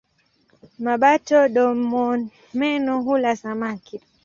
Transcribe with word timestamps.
Mabata-domomeno 0.85 2.93
hula 3.05 3.31
samaki. 3.41 3.95